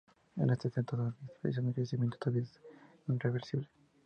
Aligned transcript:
En 0.35 0.49
ese 0.49 0.69
estado, 0.69 0.97
la 0.97 1.13
inhibición 1.51 1.61
del 1.65 1.73
crecimiento 1.75 2.17
todavía 2.17 2.41
es 2.41 2.59
reversible. 3.19 3.69